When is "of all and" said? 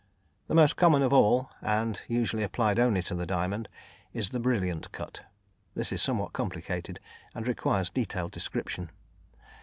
1.03-2.01